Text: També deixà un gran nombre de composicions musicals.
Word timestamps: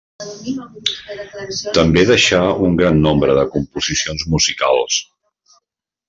També 1.77 2.05
deixà 2.11 2.39
un 2.67 2.79
gran 2.79 2.97
nombre 3.07 3.35
de 3.39 3.43
composicions 3.57 4.25
musicals. 4.37 4.97